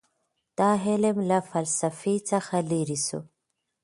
دا 0.57 0.71
علم 0.85 1.17
له 1.29 1.37
فلسفې 1.49 2.15
څخه 2.29 2.55
لیرې 2.69 2.97
سو. 3.07 3.19